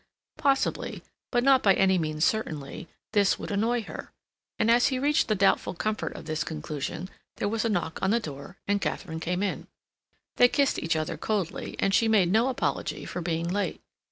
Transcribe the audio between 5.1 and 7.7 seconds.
the doubtful comfort of this conclusion, there was a